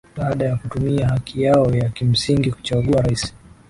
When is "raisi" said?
3.01-3.33